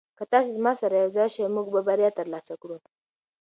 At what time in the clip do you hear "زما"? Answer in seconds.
0.57-0.73